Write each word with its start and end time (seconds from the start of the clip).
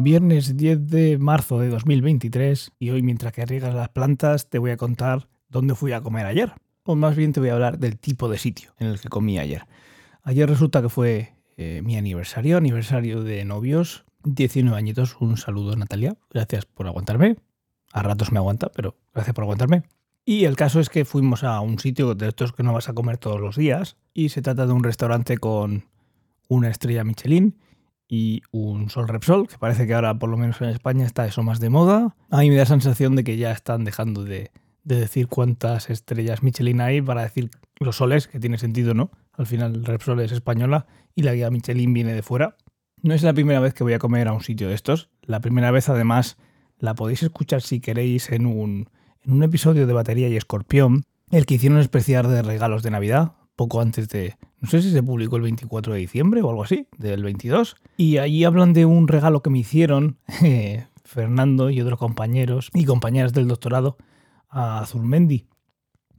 Viernes 0.00 0.56
10 0.56 0.86
de 0.86 1.18
marzo 1.18 1.58
de 1.58 1.70
2023 1.70 2.70
y 2.78 2.90
hoy 2.90 3.02
mientras 3.02 3.32
que 3.32 3.44
riegas 3.44 3.74
las 3.74 3.88
plantas 3.88 4.48
te 4.48 4.60
voy 4.60 4.70
a 4.70 4.76
contar 4.76 5.26
dónde 5.48 5.74
fui 5.74 5.90
a 5.90 6.00
comer 6.00 6.24
ayer. 6.24 6.52
O 6.84 6.94
más 6.94 7.16
bien 7.16 7.32
te 7.32 7.40
voy 7.40 7.48
a 7.48 7.54
hablar 7.54 7.80
del 7.80 7.98
tipo 7.98 8.28
de 8.28 8.38
sitio 8.38 8.70
en 8.78 8.86
el 8.86 9.00
que 9.00 9.08
comí 9.08 9.40
ayer. 9.40 9.66
Ayer 10.22 10.48
resulta 10.48 10.80
que 10.82 10.88
fue 10.88 11.32
eh, 11.56 11.82
mi 11.82 11.96
aniversario, 11.96 12.58
aniversario 12.58 13.24
de 13.24 13.44
novios, 13.44 14.04
19 14.22 14.78
añitos. 14.78 15.16
Un 15.18 15.36
saludo 15.36 15.74
Natalia, 15.74 16.16
gracias 16.30 16.64
por 16.64 16.86
aguantarme. 16.86 17.34
A 17.92 18.00
ratos 18.04 18.30
me 18.30 18.38
aguanta, 18.38 18.70
pero 18.72 18.94
gracias 19.12 19.34
por 19.34 19.42
aguantarme. 19.42 19.82
Y 20.24 20.44
el 20.44 20.54
caso 20.54 20.78
es 20.78 20.90
que 20.90 21.06
fuimos 21.06 21.42
a 21.42 21.58
un 21.60 21.80
sitio 21.80 22.14
de 22.14 22.28
estos 22.28 22.52
que 22.52 22.62
no 22.62 22.72
vas 22.72 22.88
a 22.88 22.92
comer 22.92 23.18
todos 23.18 23.40
los 23.40 23.56
días 23.56 23.96
y 24.14 24.28
se 24.28 24.42
trata 24.42 24.64
de 24.64 24.72
un 24.72 24.84
restaurante 24.84 25.38
con 25.38 25.86
una 26.46 26.68
estrella 26.68 27.02
Michelin 27.02 27.56
y 28.08 28.42
un 28.50 28.88
Sol 28.90 29.06
Repsol, 29.06 29.46
que 29.46 29.58
parece 29.58 29.86
que 29.86 29.94
ahora 29.94 30.18
por 30.18 30.30
lo 30.30 30.36
menos 30.36 30.60
en 30.62 30.70
España 30.70 31.04
está 31.04 31.26
eso 31.26 31.42
más 31.42 31.60
de 31.60 31.68
moda. 31.68 32.16
A 32.30 32.38
mí 32.38 32.50
me 32.50 32.56
da 32.56 32.62
la 32.62 32.66
sensación 32.66 33.14
de 33.16 33.24
que 33.24 33.36
ya 33.36 33.52
están 33.52 33.84
dejando 33.84 34.24
de, 34.24 34.50
decir 34.82 35.28
cuántas 35.28 35.90
estrellas 35.90 36.42
Michelin 36.42 36.80
hay 36.80 37.02
para 37.02 37.22
decir 37.22 37.50
los 37.78 37.96
soles, 37.96 38.26
que 38.26 38.40
tiene 38.40 38.56
sentido, 38.56 38.94
¿no? 38.94 39.10
Al 39.34 39.46
final 39.46 39.84
Repsol 39.84 40.20
es 40.20 40.32
española 40.32 40.86
y 41.14 41.22
la 41.22 41.34
guía 41.34 41.50
Michelin 41.50 41.92
viene 41.92 42.14
de 42.14 42.22
fuera. 42.22 42.56
No 43.02 43.14
es 43.14 43.22
la 43.22 43.34
primera 43.34 43.60
vez 43.60 43.74
que 43.74 43.84
voy 43.84 43.92
a 43.92 43.98
comer 43.98 44.26
a 44.26 44.32
un 44.32 44.42
sitio 44.42 44.68
de 44.68 44.74
estos. 44.74 45.10
La 45.22 45.40
primera 45.40 45.70
vez 45.70 45.88
además 45.88 46.38
la 46.78 46.94
podéis 46.94 47.22
escuchar 47.22 47.60
si 47.60 47.80
queréis 47.80 48.30
en 48.30 48.46
un 48.46 48.88
en 49.24 49.32
un 49.32 49.42
episodio 49.42 49.86
de 49.86 49.92
Batería 49.92 50.28
y 50.28 50.36
Escorpión, 50.36 51.04
el 51.30 51.44
que 51.44 51.54
hicieron 51.54 51.78
especial 51.78 52.30
de 52.30 52.40
regalos 52.40 52.82
de 52.82 52.90
Navidad, 52.90 53.32
poco 53.56 53.80
antes 53.80 54.08
de, 54.08 54.36
no 54.60 54.68
sé 54.68 54.82
si 54.82 54.90
se 54.90 55.02
publicó 55.02 55.36
el 55.36 55.42
24 55.42 55.94
de 55.94 56.00
diciembre 56.00 56.42
o 56.42 56.50
algo 56.50 56.64
así, 56.64 56.86
del 56.98 57.22
22, 57.22 57.76
y 57.96 58.18
allí 58.18 58.44
hablan 58.44 58.72
de 58.72 58.86
un 58.86 59.08
regalo 59.08 59.42
que 59.42 59.50
me 59.50 59.58
hicieron 59.58 60.18
eh, 60.42 60.86
Fernando 61.04 61.70
y 61.70 61.80
otros 61.80 61.98
compañeros 61.98 62.70
y 62.74 62.84
compañeras 62.84 63.32
del 63.32 63.48
doctorado 63.48 63.96
a 64.48 64.80
Azulmendi, 64.80 65.46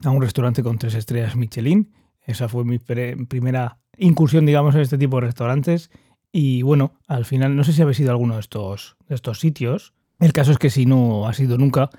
a 0.04 0.10
un 0.10 0.22
restaurante 0.22 0.62
con 0.62 0.78
tres 0.78 0.94
estrellas 0.94 1.36
Michelin. 1.36 1.92
Esa 2.22 2.48
fue 2.48 2.64
mi 2.64 2.78
primera 2.78 3.78
incursión, 3.98 4.46
digamos, 4.46 4.74
en 4.74 4.82
este 4.82 4.98
tipo 4.98 5.16
de 5.16 5.26
restaurantes. 5.26 5.90
Y 6.32 6.62
bueno, 6.62 6.92
al 7.08 7.24
final, 7.24 7.56
no 7.56 7.64
sé 7.64 7.72
si 7.72 7.82
habéis 7.82 8.00
ido 8.00 8.10
a 8.10 8.12
alguno 8.12 8.34
de 8.34 8.40
estos, 8.40 8.96
de 9.08 9.14
estos 9.14 9.40
sitios. 9.40 9.94
El 10.20 10.32
caso 10.32 10.52
es 10.52 10.58
que 10.58 10.70
si 10.70 10.86
no 10.86 11.26
ha 11.26 11.32
sido 11.32 11.58
nunca, 11.58 11.90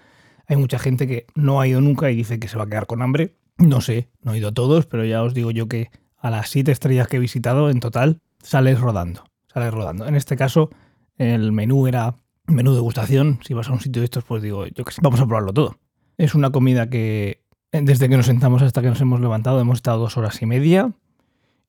hay 0.47 0.57
mucha 0.57 0.79
gente 0.79 1.07
que 1.07 1.25
no 1.35 1.59
ha 1.59 1.67
ido 1.67 1.81
nunca 1.81 2.11
y 2.11 2.15
dice 2.15 2.39
que 2.39 2.47
se 2.47 2.57
va 2.57 2.63
a 2.63 2.67
quedar 2.67 2.87
con 2.87 3.01
hambre. 3.01 3.35
No 3.57 3.81
sé, 3.81 4.09
no 4.21 4.33
he 4.33 4.37
ido 4.37 4.49
a 4.49 4.53
todos, 4.53 4.85
pero 4.85 5.05
ya 5.05 5.21
os 5.23 5.33
digo 5.33 5.51
yo 5.51 5.67
que 5.67 5.91
a 6.21 6.29
las 6.29 6.49
siete 6.49 6.71
estrellas 6.71 7.07
que 7.07 7.17
he 7.17 7.19
visitado 7.19 7.69
en 7.69 7.79
total 7.79 8.21
sales 8.41 8.79
rodando. 8.79 9.23
Sales 9.47 9.73
rodando. 9.73 10.07
En 10.07 10.15
este 10.15 10.37
caso, 10.37 10.69
el 11.17 11.51
menú 11.51 11.87
era 11.87 12.15
menú 12.47 12.73
de 12.73 12.79
gustación. 12.79 13.39
Si 13.43 13.53
vas 13.53 13.69
a 13.69 13.73
un 13.73 13.79
sitio 13.79 14.01
de 14.01 14.05
estos, 14.05 14.23
pues 14.23 14.41
digo, 14.41 14.65
yo 14.67 14.83
que 14.83 14.93
vamos 15.01 15.19
a 15.19 15.25
probarlo 15.25 15.53
todo. 15.53 15.77
Es 16.17 16.35
una 16.35 16.51
comida 16.51 16.89
que 16.89 17.41
desde 17.71 18.09
que 18.09 18.17
nos 18.17 18.25
sentamos 18.25 18.61
hasta 18.61 18.81
que 18.81 18.89
nos 18.89 19.01
hemos 19.01 19.19
levantado 19.21 19.59
hemos 19.59 19.77
estado 19.77 19.99
dos 19.99 20.17
horas 20.17 20.41
y 20.41 20.45
media. 20.45 20.93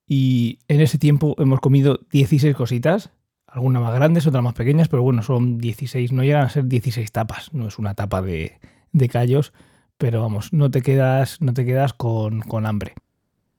Y 0.07 0.59
en 0.67 0.81
ese 0.81 0.97
tiempo 0.97 1.35
hemos 1.37 1.59
comido 1.59 1.99
16 2.11 2.55
cositas. 2.55 3.11
Algunas 3.47 3.81
más 3.81 3.93
grandes, 3.93 4.25
otras 4.25 4.43
más 4.43 4.53
pequeñas, 4.53 4.87
pero 4.89 5.03
bueno, 5.03 5.21
son 5.21 5.59
16, 5.59 6.11
no 6.11 6.23
llegan 6.23 6.43
a 6.43 6.49
ser 6.49 6.65
16 6.65 7.11
tapas. 7.11 7.53
No 7.53 7.67
es 7.67 7.77
una 7.77 7.93
tapa 7.93 8.21
de, 8.21 8.59
de 8.93 9.09
callos, 9.09 9.53
pero 9.97 10.21
vamos, 10.21 10.53
no 10.53 10.71
te 10.71 10.81
quedas, 10.81 11.41
no 11.41 11.53
te 11.53 11.65
quedas 11.65 11.93
con, 11.93 12.43
hambre. 12.65 12.93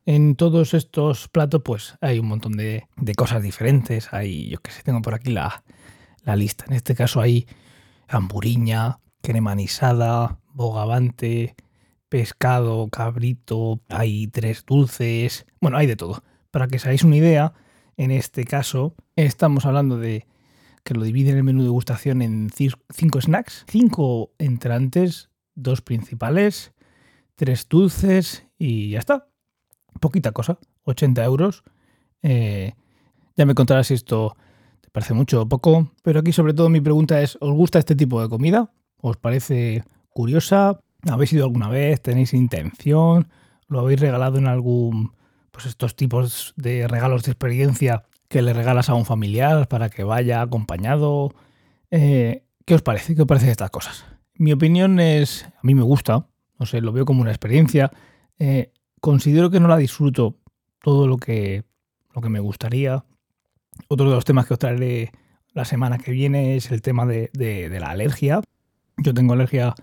En 0.06 0.36
todos 0.36 0.74
estos 0.74 1.28
platos, 1.28 1.62
pues 1.64 1.96
hay 2.02 2.18
un 2.18 2.26
montón 2.26 2.52
de, 2.52 2.86
cosas 3.16 3.42
diferentes. 3.42 4.12
Hay, 4.12 4.50
yo 4.50 4.60
que 4.60 4.70
sé, 4.70 4.82
tengo 4.82 5.00
por 5.00 5.14
aquí 5.14 5.30
la, 5.30 5.62
lista. 6.36 6.64
En 6.68 6.74
este 6.74 6.94
caso 6.94 7.20
hay 7.20 7.46
hamburiña, 8.08 9.00
crema 9.22 9.52
anisada, 9.52 10.40
bogavante, 10.52 11.54
pescado, 12.10 12.88
cabrito, 12.88 13.80
hay 13.88 14.26
tres 14.26 14.64
dulces. 14.66 15.46
Bueno, 15.60 15.78
hay 15.78 15.86
de 15.86 15.96
todo. 15.96 16.22
Para 16.50 16.68
que 16.68 16.76
os 16.76 17.04
una 17.04 17.16
idea, 17.16 17.54
en 17.96 18.10
este 18.10 18.44
caso 18.44 18.94
estamos 19.16 19.64
hablando 19.64 19.98
de 19.98 20.26
que 20.84 20.94
lo 20.94 21.02
dividen 21.02 21.38
el 21.38 21.44
menú 21.44 21.62
de 21.62 21.70
gustación 21.70 22.20
en 22.20 22.50
cinco 22.50 23.20
snacks, 23.22 23.64
cinco 23.68 24.32
entrantes, 24.38 25.30
dos 25.54 25.80
principales, 25.80 26.74
tres 27.36 27.66
dulces 27.68 28.46
y 28.58 28.90
ya 28.90 28.98
está. 28.98 29.28
Poquita 30.04 30.32
cosa, 30.32 30.58
80 30.82 31.24
euros. 31.24 31.64
Eh, 32.20 32.74
ya 33.38 33.46
me 33.46 33.54
contarás 33.54 33.86
si 33.86 33.94
esto 33.94 34.36
te 34.82 34.90
parece 34.90 35.14
mucho 35.14 35.40
o 35.40 35.48
poco, 35.48 35.92
pero 36.02 36.20
aquí 36.20 36.30
sobre 36.30 36.52
todo 36.52 36.68
mi 36.68 36.82
pregunta 36.82 37.22
es, 37.22 37.38
¿os 37.40 37.54
gusta 37.54 37.78
este 37.78 37.96
tipo 37.96 38.20
de 38.20 38.28
comida? 38.28 38.70
¿Os 38.98 39.16
parece 39.16 39.82
curiosa? 40.10 40.78
¿Habéis 41.10 41.32
ido 41.32 41.46
alguna 41.46 41.70
vez? 41.70 42.02
¿Tenéis 42.02 42.34
intención? 42.34 43.28
¿Lo 43.66 43.80
habéis 43.80 43.98
regalado 43.98 44.36
en 44.36 44.46
algún, 44.46 45.14
pues 45.50 45.64
estos 45.64 45.96
tipos 45.96 46.52
de 46.58 46.86
regalos 46.86 47.22
de 47.22 47.32
experiencia 47.32 48.04
que 48.28 48.42
le 48.42 48.52
regalas 48.52 48.90
a 48.90 48.94
un 48.94 49.06
familiar 49.06 49.68
para 49.68 49.88
que 49.88 50.04
vaya 50.04 50.42
acompañado. 50.42 51.32
Eh, 51.90 52.44
¿Qué 52.66 52.74
os 52.74 52.82
parece? 52.82 53.14
¿Qué 53.14 53.22
os 53.22 53.26
parece 53.26 53.46
de 53.46 53.52
estas 53.52 53.70
cosas? 53.70 54.04
Mi 54.34 54.52
opinión 54.52 55.00
es, 55.00 55.46
a 55.46 55.60
mí 55.62 55.74
me 55.74 55.82
gusta, 55.82 56.26
no 56.58 56.66
sé, 56.66 56.82
lo 56.82 56.92
veo 56.92 57.06
como 57.06 57.22
una 57.22 57.30
experiencia. 57.30 57.90
Eh, 58.38 58.70
considero 59.04 59.50
que 59.50 59.60
no 59.60 59.68
la 59.68 59.76
disfruto 59.76 60.38
todo 60.80 61.06
lo 61.06 61.18
que, 61.18 61.62
lo 62.14 62.22
que 62.22 62.30
me 62.30 62.40
gustaría. 62.40 63.04
Otro 63.88 64.08
de 64.08 64.14
los 64.14 64.24
temas 64.24 64.46
que 64.46 64.54
os 64.54 64.58
traeré 64.58 65.12
la 65.52 65.66
semana 65.66 65.98
que 65.98 66.10
viene 66.10 66.56
es 66.56 66.70
el 66.70 66.80
tema 66.80 67.04
de, 67.04 67.28
de 67.34 67.80
la 67.80 67.88
alergia. 67.88 68.40
Yo 68.96 69.12
tengo 69.12 69.34
alergia 69.34 69.74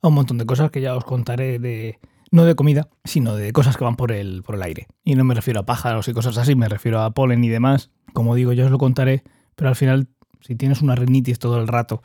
a 0.00 0.08
un 0.08 0.14
montón 0.14 0.38
de 0.38 0.46
cosas 0.46 0.70
que 0.70 0.80
ya 0.80 0.96
os 0.96 1.04
contaré 1.04 1.58
de, 1.58 1.98
no 2.30 2.46
de 2.46 2.54
comida, 2.54 2.88
sino 3.04 3.36
de 3.36 3.52
cosas 3.52 3.76
que 3.76 3.84
van 3.84 3.96
por 3.96 4.10
el, 4.10 4.42
por 4.42 4.54
el 4.54 4.62
aire. 4.62 4.86
Y 5.04 5.16
no 5.16 5.24
me 5.24 5.34
refiero 5.34 5.60
a 5.60 5.66
pájaros 5.66 6.08
y 6.08 6.14
cosas 6.14 6.38
así, 6.38 6.54
me 6.54 6.70
refiero 6.70 7.02
a 7.02 7.10
polen 7.10 7.44
y 7.44 7.50
demás. 7.50 7.90
Como 8.14 8.34
digo, 8.36 8.54
yo 8.54 8.64
os 8.64 8.70
lo 8.70 8.78
contaré, 8.78 9.22
pero 9.54 9.68
al 9.68 9.76
final, 9.76 10.08
si 10.40 10.56
tienes 10.56 10.80
una 10.80 10.94
rinitis 10.94 11.38
todo 11.38 11.60
el 11.60 11.68
rato, 11.68 12.00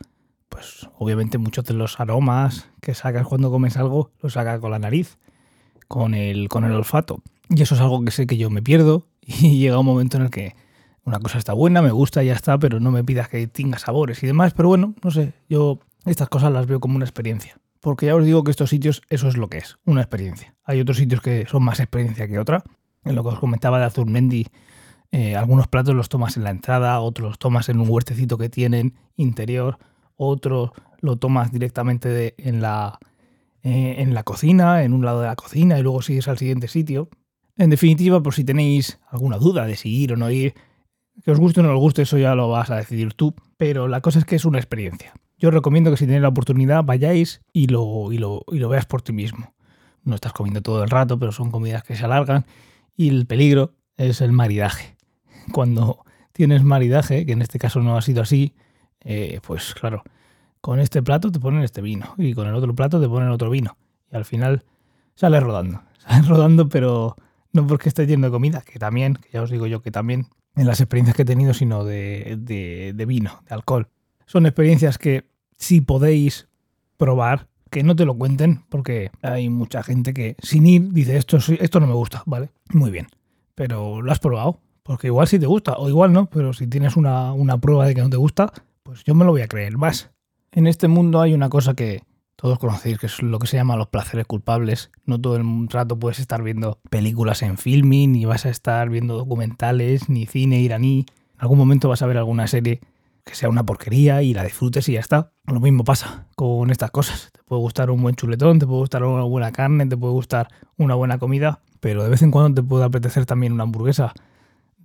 pues 0.50 0.90
obviamente 0.98 1.38
muchos 1.38 1.64
de 1.64 1.76
los 1.76 1.98
aromas 2.02 2.70
que 2.82 2.94
sacas 2.94 3.26
cuando 3.26 3.52
comes 3.52 3.78
algo, 3.78 4.12
los 4.22 4.34
sacas 4.34 4.60
con 4.60 4.72
la 4.72 4.80
nariz, 4.80 5.18
con 5.88 6.14
el, 6.14 6.50
con 6.50 6.64
el 6.64 6.72
olfato. 6.72 7.22
Y 7.50 7.62
eso 7.62 7.76
es 7.76 7.82
algo 7.82 8.04
que 8.04 8.12
sé 8.12 8.28
que 8.28 8.38
yo 8.38 8.50
me 8.50 8.62
pierdo 8.62 9.08
y 9.22 9.60
llega 9.60 9.80
un 9.80 9.86
momento 9.86 10.18
en 10.18 10.24
el 10.24 10.30
que 10.30 10.56
una 11.04 11.20
cosa 11.20 11.38
está 11.38 11.54
buena, 11.54 11.82
me 11.82 11.92
gusta, 11.92 12.22
ya 12.24 12.34
está, 12.34 12.58
pero 12.60 12.80
no 12.80 12.92
me 12.92 13.04
pidas 13.04 13.30
que 13.30 13.48
tenga 13.48 13.80
sabores 13.80 14.22
y 14.24 14.28
demás. 14.28 14.54
Pero 14.54 14.70
bueno, 14.70 14.94
no 15.04 15.12
sé, 15.12 15.34
yo 15.50 15.80
estas 16.06 16.30
cosas 16.30 16.52
las 16.52 16.68
veo 16.68 16.80
como 16.80 16.96
una 16.96 17.06
experiencia 17.06 17.58
porque 17.88 18.08
ya 18.08 18.16
os 18.16 18.26
digo 18.26 18.44
que 18.44 18.52
estos 18.52 18.70
sitios 18.70 19.02
eso 19.10 19.28
es 19.28 19.38
lo 19.38 19.48
que 19.50 19.60
es, 19.60 19.78
una 19.86 20.02
experiencia. 20.02 20.54
Hay 20.66 20.82
otros 20.82 20.98
sitios 20.98 21.22
que 21.22 21.46
son 21.46 21.64
más 21.64 21.80
experiencia 21.80 22.28
que 22.28 22.40
otra. 22.40 22.64
En 23.06 23.16
lo 23.16 23.24
que 23.24 23.30
os 23.30 23.40
comentaba 23.40 23.80
de 23.80 23.86
Azurmendi, 23.86 24.48
eh, 25.12 25.36
algunos 25.38 25.68
platos 25.68 25.96
los 25.96 26.10
tomas 26.10 26.36
en 26.36 26.44
la 26.44 26.50
entrada, 26.50 27.00
otros 27.00 27.30
los 27.30 27.40
tomas 27.40 27.70
en 27.70 27.80
un 27.80 27.90
huertecito 27.90 28.38
que 28.38 28.50
tienen 28.50 28.96
interior, 29.16 29.78
otros 30.18 30.72
lo 31.00 31.16
tomas 31.16 31.52
directamente 31.52 32.36
en, 32.38 32.62
la, 32.62 33.00
eh, 33.64 33.96
en 34.00 34.14
la 34.14 34.24
cocina, 34.24 34.84
en 34.84 34.94
un 34.94 35.04
lado 35.06 35.22
de 35.22 35.28
la 35.28 35.36
cocina 35.36 35.80
y 35.80 35.84
luego 35.84 36.02
sigues 36.02 36.28
al 36.28 36.38
siguiente 36.38 36.68
sitio. 36.68 37.10
En 37.58 37.70
definitiva, 37.70 38.22
por 38.22 38.34
si 38.34 38.44
tenéis 38.44 39.00
alguna 39.10 39.38
duda 39.38 39.66
de 39.66 39.76
si 39.76 39.90
ir 39.90 40.14
o 40.14 40.16
no 40.16 40.30
ir, 40.30 40.54
que 41.24 41.32
os 41.32 41.40
guste 41.40 41.62
o 41.62 41.64
no 41.64 41.74
os 41.74 41.80
guste, 41.80 42.04
eso 42.04 42.18
ya 42.18 42.36
lo 42.36 42.50
vas 42.50 42.70
a 42.70 42.76
decidir 42.76 43.14
tú, 43.14 43.34
pero 43.58 43.88
la 43.88 44.02
cosa 44.02 44.20
es 44.20 44.26
que 44.26 44.36
es 44.36 44.46
una 44.46 44.60
experiencia. 44.60 45.14
Yo 45.40 45.50
os 45.50 45.54
recomiendo 45.54 45.92
que 45.92 45.98
si 45.98 46.06
tenéis 46.06 46.22
la 46.22 46.30
oportunidad 46.30 46.84
vayáis 46.84 47.42
y 47.54 47.68
lo, 47.68 48.12
y 48.12 48.18
lo, 48.18 48.44
y 48.52 48.60
lo 48.60 48.70
veas 48.70 48.86
por 48.86 49.02
ti 49.02 49.14
mismo. 49.14 49.54
No 50.04 50.16
estás 50.16 50.34
comiendo 50.34 50.62
todo 50.62 50.84
el 50.84 50.90
rato, 50.90 51.20
pero 51.20 51.32
son 51.32 51.52
comidas 51.52 51.84
que 51.84 51.96
se 51.96 52.06
alargan 52.06 52.46
y 52.96 53.10
el 53.10 53.26
peligro 53.28 53.76
es 53.98 54.22
el 54.22 54.32
maridaje. 54.32 54.96
Cuando 55.52 56.04
tienes 56.32 56.64
maridaje, 56.64 57.26
que 57.26 57.34
en 57.34 57.42
este 57.42 57.60
caso 57.60 57.82
no 57.82 57.98
ha 57.98 58.02
sido 58.02 58.22
así, 58.22 58.54
eh, 59.02 59.40
pues 59.46 59.74
claro, 59.74 60.04
con 60.62 60.80
este 60.80 61.02
plato 61.04 61.32
te 61.32 61.40
ponen 61.40 61.64
este 61.64 61.82
vino 61.82 62.14
y 62.18 62.34
con 62.34 62.48
el 62.48 62.56
otro 62.56 62.74
plato 62.76 63.00
te 63.00 63.08
ponen 63.08 63.30
otro 63.30 63.50
vino. 63.50 63.78
Y 64.12 64.16
al 64.16 64.26
final 64.26 64.64
sales 65.16 65.44
rodando. 65.44 65.82
Sales 66.00 66.28
rodando, 66.28 66.70
pero 66.70 67.16
no 67.52 67.68
porque 67.68 67.90
estés 67.90 68.08
lleno 68.08 68.28
de 68.28 68.32
comida, 68.32 68.62
que 68.62 68.80
también, 68.80 69.16
que 69.16 69.30
ya 69.34 69.42
os 69.42 69.50
digo 69.50 69.68
yo 69.68 69.82
que 69.82 69.92
también, 69.92 70.28
en 70.56 70.68
las 70.68 70.80
experiencias 70.80 71.16
que 71.16 71.24
he 71.24 71.26
tenido, 71.26 71.54
sino 71.54 71.84
de, 71.84 72.38
de, 72.40 73.06
vino, 73.06 73.42
de 73.48 73.56
alcohol. 73.56 73.88
Son 74.26 74.46
experiencias 74.46 74.98
que 74.98 75.26
si 75.58 75.82
podéis 75.82 76.48
probar, 76.98 77.48
que 77.70 77.84
no 77.84 77.96
te 77.96 78.06
lo 78.06 78.18
cuenten, 78.18 78.64
porque 78.70 79.12
hay 79.22 79.50
mucha 79.50 79.84
gente 79.84 80.14
que 80.14 80.36
sin 80.40 80.66
ir 80.66 80.94
dice 80.94 81.18
esto, 81.18 81.38
esto 81.38 81.80
no 81.80 81.88
me 81.88 81.94
gusta, 81.94 82.24
¿vale? 82.26 82.50
Muy 82.72 82.92
bien. 82.92 83.08
Pero 83.56 84.02
lo 84.02 84.12
has 84.12 84.20
probado, 84.20 84.60
porque 84.84 85.08
igual 85.08 85.28
sí 85.28 85.40
te 85.40 85.46
gusta, 85.46 85.74
o 85.74 85.90
igual 85.90 86.14
no, 86.14 86.28
pero 86.30 86.54
si 86.54 86.68
tienes 86.68 86.96
una, 86.96 87.34
una 87.34 87.58
prueba 87.58 87.86
de 87.86 87.94
que 87.94 88.02
no 88.02 88.10
te 88.10 88.18
gusta, 88.18 88.52
pues 88.84 89.04
yo 89.04 89.16
me 89.16 89.26
lo 89.26 89.32
voy 89.32 89.42
a 89.42 89.48
creer 89.48 89.78
más. 89.78 90.12
En 90.52 90.68
este 90.68 90.88
mundo 90.88 91.22
hay 91.22 91.34
una 91.34 91.50
cosa 91.50 91.74
que 91.74 92.04
todos 92.36 92.60
conocéis, 92.60 93.00
que 93.00 93.08
es 93.08 93.22
lo 93.22 93.40
que 93.40 93.48
se 93.48 93.58
llama 93.58 93.76
los 93.76 93.88
placeres 93.88 94.26
culpables. 94.26 94.92
No 95.06 95.20
todo 95.20 95.36
el 95.36 95.68
rato 95.70 96.00
puedes 96.00 96.20
estar 96.20 96.44
viendo 96.44 96.80
películas 96.90 97.42
en 97.42 97.58
filming, 97.58 98.12
ni 98.12 98.26
vas 98.26 98.46
a 98.46 98.50
estar 98.50 98.90
viendo 98.90 99.18
documentales, 99.18 100.08
ni 100.10 100.26
cine 100.26 100.60
iraní. 100.60 101.06
En 101.34 101.42
algún 101.42 101.58
momento 101.58 101.90
vas 101.90 102.02
a 102.02 102.08
ver 102.08 102.18
alguna 102.18 102.48
serie 102.48 102.80
que 103.26 103.36
sea 103.36 103.50
una 103.50 103.66
porquería 103.66 104.24
y 104.24 104.34
la 104.34 104.44
disfrutes 104.44 104.88
y 104.88 104.94
ya 104.94 105.00
está. 105.00 105.32
Lo 105.46 105.60
mismo 105.60 105.84
pasa 105.84 106.28
con 106.36 106.70
estas 106.72 106.92
cosas. 106.92 107.30
Te 107.34 107.44
puede 107.44 107.62
gustar 107.62 107.92
un 107.92 108.02
buen 108.02 108.16
chuletón, 108.16 108.60
te 108.60 108.66
puede 108.66 108.80
gustar 108.80 109.04
una 109.04 109.24
buena 109.24 109.52
carne, 109.52 109.86
te 109.86 109.98
puede 109.98 110.14
gustar 110.14 110.48
una 110.78 110.96
buena 110.96 111.18
comida, 111.20 111.60
pero 111.80 112.04
de 112.04 112.10
vez 112.10 112.22
en 112.22 112.32
cuando 112.32 112.62
te 112.62 112.68
puede 112.68 112.86
apetecer 112.86 113.26
también 113.26 113.52
una 113.54 113.64
hamburguesa, 113.64 114.14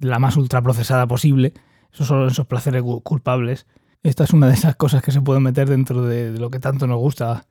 la 0.00 0.18
más 0.18 0.36
ultraprocesada 0.36 1.06
posible. 1.06 1.54
Esos 1.92 2.08
son 2.08 2.26
esos 2.26 2.46
placeres 2.46 2.82
culpables. 3.04 3.66
Esta 4.02 4.24
es 4.24 4.32
una 4.32 4.48
de 4.48 4.54
esas 4.54 4.76
cosas 4.76 5.02
que 5.02 5.12
se 5.12 5.20
pueden 5.20 5.42
meter 5.42 5.68
dentro 5.68 6.02
de, 6.04 6.38
lo 6.38 6.50
que 6.50 6.58
tanto 6.58 6.86
nos 6.86 6.98
gusta 6.98 7.46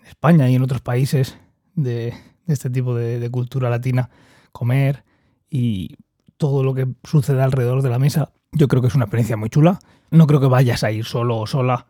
en 0.00 0.06
España 0.06 0.48
y 0.48 0.54
en 0.54 0.62
otros 0.62 0.80
países 0.80 1.38
de, 1.74 2.14
este 2.46 2.70
tipo 2.70 2.94
de 2.94 3.28
cultura 3.30 3.70
latina. 3.70 4.10
Comer 4.52 5.04
y 5.50 5.96
todo 6.36 6.64
lo 6.64 6.74
que 6.74 6.88
sucede 7.04 7.42
alrededor 7.42 7.82
de 7.82 7.90
la 7.90 7.98
mesa. 7.98 8.32
Yo 8.52 8.66
creo 8.66 8.82
que 8.82 8.88
es 8.88 8.94
una 8.94 9.04
experiencia 9.04 9.36
muy 9.36 9.50
chula 9.50 9.78
no 10.10 10.26
creo 10.26 10.40
que 10.40 10.46
vayas 10.46 10.84
a 10.84 10.90
ir 10.90 11.04
solo 11.04 11.38
o 11.38 11.46
sola. 11.46 11.86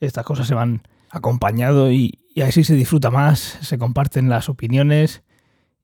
Estas 0.00 0.24
cosas 0.24 0.46
se 0.46 0.54
van 0.54 0.82
acompañado 1.10 1.90
y, 1.92 2.18
así 2.44 2.64
se 2.64 2.74
disfruta 2.74 3.10
más, 3.10 3.58
se 3.60 3.78
comparten 3.78 4.28
las 4.28 4.48
opiniones 4.48 5.22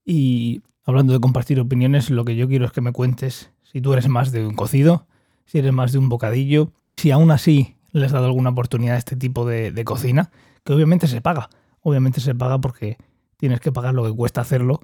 y 0.05 0.63
hablando 0.85 1.13
de 1.13 1.21
compartir 1.21 1.61
opiniones, 1.61 2.11
lo 2.11 2.25
que 2.25 2.37
yo 2.37 2.49
quiero 2.49 2.67
es 2.67 2.73
que 2.73 2.81
me 2.81 2.93
cuentes 2.93 3.51
si 3.63 3.81
tú 3.81 3.93
eres 3.93 4.09
más 4.09 4.33
de 4.33 4.47
un 4.47 4.55
cocido, 4.55 5.07
si 5.47 5.59
eres 5.59 5.73
más 5.73 5.93
de 5.93 5.99
un 5.99 6.09
bocadillo, 6.09 6.73
si 6.97 7.11
aún 7.11 7.31
así 7.31 7.77
le 7.93 8.07
has 8.07 8.13
dado 8.13 8.27
alguna 8.27 8.51
oportunidad 8.51 8.97
a 8.97 8.99
este 8.99 9.17
tipo 9.17 9.47
de, 9.47 9.85
cocina, 9.85 10.31
que 10.65 10.73
obviamente 10.73 11.07
se 11.07 11.21
paga, 11.21 11.51
obviamente 11.81 12.21
se 12.21 12.35
paga 12.35 12.61
porque 12.61 12.97
tienes 13.37 13.61
que 13.61 13.73
pagar 13.73 13.95
lo 13.95 14.05
que 14.05 14.13
cuesta 14.13 14.41
hacerlo 14.41 14.81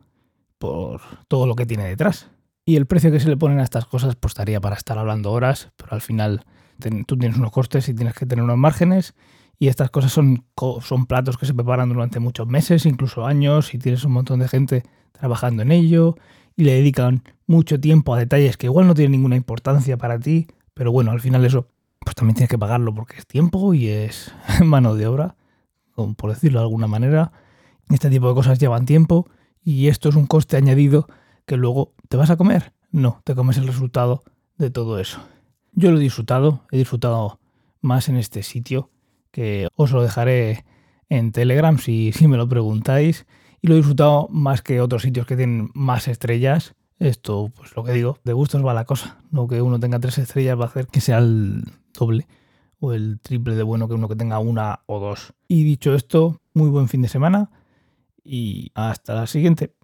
por 0.59 1.01
todo 1.29 1.47
lo 1.47 1.55
que 1.55 1.67
tiene 1.67 1.85
detrás. 1.85 2.31
Y 2.65 2.77
el 2.77 2.87
precio 2.87 3.11
que 3.11 3.21
se 3.21 3.29
le 3.29 3.37
ponen 3.37 3.61
a 3.61 3.63
estas 3.63 3.87
cosas 3.87 4.15
pues 4.17 4.33
estaría 4.33 4.61
para 4.61 4.77
estar 4.77 4.99
hablando 4.99 5.33
horas, 5.33 5.71
pero 5.77 5.93
al 5.93 6.01
final 6.01 6.45
tú 7.07 7.17
tienes 7.17 7.39
unos 7.39 7.51
costes 7.51 7.89
y 7.89 7.95
tienes 7.95 8.15
que 8.15 8.27
tener 8.27 8.45
unos 8.45 8.59
márgenes 8.59 9.15
y 9.59 9.69
estas 9.69 9.91
cosas 9.91 10.13
son, 10.13 10.45
son 10.83 11.07
platos 11.07 11.37
que 11.37 11.47
se 11.47 11.55
preparan 11.55 11.89
durante 11.89 12.21
muchos 12.21 12.47
meses, 12.47 12.87
incluso 12.87 13.27
años, 13.27 13.75
y 13.75 13.79
tienes 13.79 14.05
un 14.05 14.13
montón 14.13 14.39
de 14.39 14.49
gente 14.49 14.85
trabajando 15.13 15.63
en 15.63 15.73
ello 15.73 16.17
y 16.57 16.65
le 16.65 16.75
dedican 16.75 17.25
mucho 17.47 17.81
tiempo 17.81 18.15
a 18.15 18.19
detalles 18.19 18.57
que 18.57 18.67
igual 18.67 18.87
no 18.87 18.95
tienen 18.95 19.13
ninguna 19.13 19.37
importancia 19.37 19.97
para 19.97 20.19
ti, 20.19 20.47
pero 20.75 20.93
bueno, 20.93 21.11
al 21.11 21.21
final 21.21 21.45
eso 21.45 21.67
pues 22.01 22.15
también 22.15 22.35
tienes 22.35 22.51
que 22.51 22.59
pagarlo 22.59 22.95
porque 22.95 23.17
es 23.17 23.27
tiempo 23.27 23.75
y 23.75 23.89
es 23.89 24.33
mano 24.65 24.95
de 24.95 25.07
obra, 25.07 25.37
por 26.17 26.31
decirlo 26.31 26.61
de 26.61 26.65
alguna 26.65 26.87
manera. 26.87 27.33
Este 27.91 28.11
tipo 28.11 28.29
de 28.29 28.35
cosas 28.35 28.59
llevan 28.59 28.87
tiempo 28.87 29.29
y 29.63 29.89
esto 29.89 30.09
es 30.09 30.15
un 30.15 30.27
coste 30.27 30.57
añadido 30.57 31.09
que 31.47 31.57
luego 31.57 31.95
te 32.09 32.17
vas 32.17 32.31
a 32.31 32.37
comer. 32.37 32.73
No, 32.91 33.21
te 33.25 33.35
comes 33.35 33.59
el 33.59 33.67
resultado 33.67 34.23
de 34.57 34.71
todo 34.71 34.99
eso. 34.99 35.21
Yo 35.73 35.91
lo 35.91 35.99
he 35.99 36.03
disfrutado, 36.03 36.67
he 36.71 36.79
disfrutado 36.79 37.41
más 37.81 38.09
en 38.09 38.17
este 38.17 38.43
sitio, 38.43 38.91
que 39.31 39.69
os 39.75 39.93
lo 39.93 40.03
dejaré 40.03 40.65
en 41.09 41.33
Telegram 41.33 41.79
si, 41.79 42.13
si 42.13 42.29
me 42.29 42.37
lo 42.37 42.49
preguntáis. 42.49 43.27
Y 43.61 43.67
lo 43.67 43.75
he 43.75 43.79
disfrutado 43.79 44.29
más 44.31 44.63
que 44.63 44.81
otros 44.81 45.03
sitios 45.03 45.27
que 45.27 45.37
tienen 45.37 45.71
más 45.75 46.09
estrellas. 46.09 46.75
Esto, 46.99 47.53
pues 47.55 47.77
lo 47.77 47.85
que 47.85 47.93
digo, 47.93 48.19
de 48.25 48.33
gustos 48.33 48.65
va 48.65 48.75
la 48.75 48.85
cosa. 48.85 49.19
No 49.31 49.47
que 49.47 49.63
uno 49.63 49.79
tenga 49.79 50.01
tres 50.01 50.19
estrellas 50.19 50.59
va 50.59 50.65
a 50.65 50.69
hacer 50.69 50.87
que 50.89 51.01
sea 51.01 51.19
el 51.19 51.65
doble 51.95 52.27
o 52.81 52.93
el 52.93 53.21
triple 53.21 53.55
de 53.55 53.63
bueno 53.63 53.89
que 53.89 53.95
uno 53.95 54.09
que 54.09 54.17
tenga 54.17 54.39
una 54.39 54.81
o 54.87 54.99
dos. 54.99 55.33
Y 55.47 55.65
dicho 55.65 55.95
esto, 55.95 56.41
muy 56.55 56.69
buen 56.69 56.89
fin 56.89 57.03
de 57.03 57.09
semana 57.09 57.51
y 58.25 58.71
hasta 58.75 59.15
la 59.15 59.27
siguiente. 59.27 59.73